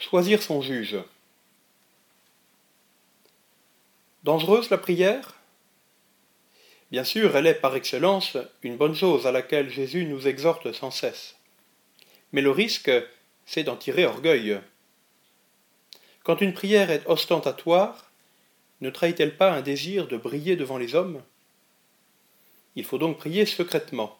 [0.00, 0.96] Choisir son juge.
[4.24, 5.36] Dangereuse la prière?
[6.90, 10.90] Bien sûr, elle est par excellence une bonne chose à laquelle Jésus nous exhorte sans
[10.90, 11.36] cesse.
[12.32, 12.90] Mais le risque,
[13.44, 14.58] c'est d'en tirer orgueil.
[16.24, 18.10] Quand une prière est ostentatoire,
[18.80, 21.22] ne trahit-elle pas un désir de briller devant les hommes?
[22.74, 24.18] Il faut donc prier secrètement.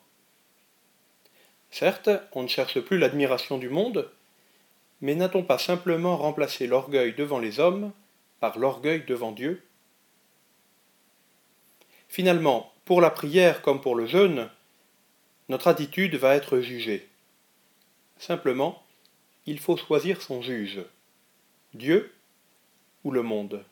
[1.71, 4.11] Certes, on ne cherche plus l'admiration du monde,
[5.01, 7.93] mais n'a-t-on pas simplement remplacé l'orgueil devant les hommes
[8.39, 9.63] par l'orgueil devant Dieu?
[12.09, 14.51] Finalement, pour la prière comme pour le jeûne,
[15.49, 17.09] notre attitude va être jugée.
[18.19, 18.83] Simplement,
[19.47, 20.81] il faut choisir son juge,
[21.73, 22.13] Dieu
[23.05, 23.65] ou le monde.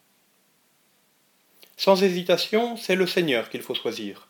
[1.77, 4.29] Sans hésitation, c'est le Seigneur qu'il faut choisir.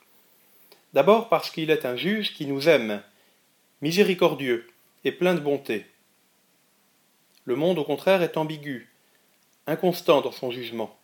[0.92, 3.02] D'abord parce qu'il est un juge qui nous aime,
[3.82, 4.66] miséricordieux
[5.04, 5.87] et plein de bonté.
[7.48, 8.91] Le monde, au contraire, est ambigu,
[9.66, 10.95] inconstant dans son jugement.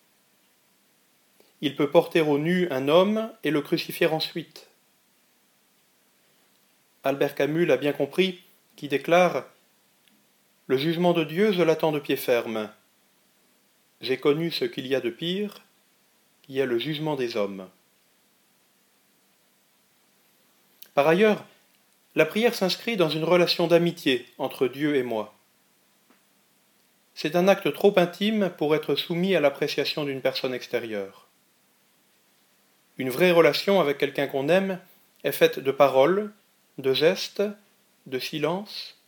[1.62, 4.68] Il peut porter au nu un homme et le crucifier ensuite.
[7.02, 8.42] Albert Camus l'a bien compris,
[8.76, 9.46] qui déclare
[10.66, 12.68] Le jugement de Dieu, je l'attends de pied ferme.
[14.02, 15.62] J'ai connu ce qu'il y a de pire,
[16.42, 17.70] qui est le jugement des hommes.
[20.92, 21.42] Par ailleurs,
[22.14, 25.34] la prière s'inscrit dans une relation d'amitié entre Dieu et moi.
[27.14, 31.28] C'est un acte trop intime pour être soumis à l'appréciation d'une personne extérieure.
[32.98, 34.80] Une vraie relation avec quelqu'un qu'on aime
[35.22, 36.32] est faite de paroles,
[36.78, 37.42] de gestes,
[38.06, 38.98] de silences,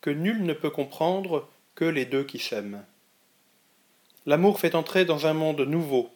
[0.00, 2.84] que nul ne peut comprendre que les deux qui s'aiment.
[4.26, 6.10] L'amour fait entrer dans un monde nouveau,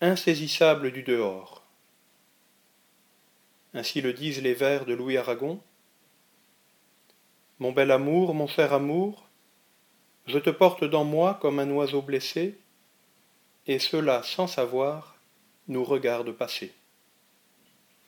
[0.00, 1.62] insaisissable du dehors.
[3.74, 5.60] Ainsi le disent les vers de Louis Aragon.
[7.58, 9.27] Mon bel amour, mon cher amour,
[10.28, 12.58] je te porte dans moi comme un oiseau blessé,
[13.66, 15.16] et cela sans savoir
[15.66, 16.72] nous regarde passer.